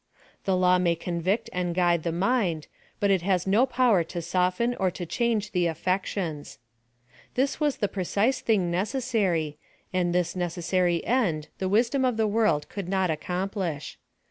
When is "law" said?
0.57-0.79